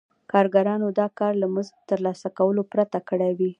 [0.31, 3.49] کارګرانو دا کار له مزد ترلاسه کولو پرته کړی وي